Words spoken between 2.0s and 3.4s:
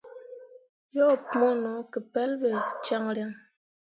pelɓe caŋryaŋ.